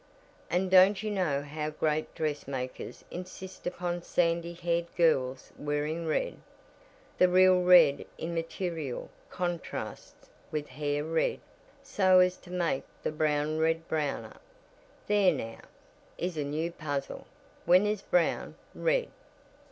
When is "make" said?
12.51-12.83